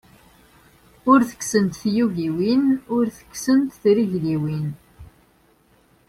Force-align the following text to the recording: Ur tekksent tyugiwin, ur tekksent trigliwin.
Ur 1.11 1.19
tekksent 1.29 1.73
tyugiwin, 1.81 2.63
ur 2.97 3.05
tekksent 3.17 3.71
trigliwin. 3.81 4.67